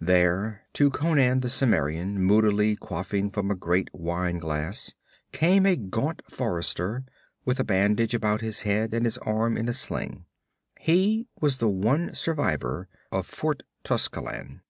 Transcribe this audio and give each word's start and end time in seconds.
There, 0.00 0.62
to 0.74 0.88
Conan 0.88 1.40
the 1.40 1.48
Cimmerian, 1.48 2.22
moodily 2.22 2.76
quaffing 2.76 3.28
from 3.30 3.50
a 3.50 3.56
great 3.56 3.92
wine 3.92 4.38
glass, 4.38 4.94
came 5.32 5.66
a 5.66 5.74
gaunt 5.74 6.22
forester 6.30 7.02
with 7.44 7.58
a 7.58 7.64
bandage 7.64 8.14
about 8.14 8.40
his 8.40 8.62
head 8.62 8.94
and 8.94 9.04
his 9.04 9.18
arm 9.18 9.56
in 9.56 9.68
a 9.68 9.72
sling. 9.72 10.26
He 10.78 11.26
was 11.40 11.58
the 11.58 11.68
one 11.68 12.14
survivor 12.14 12.88
of 13.10 13.26
Fort 13.26 13.64
Tuscelan. 13.82 14.60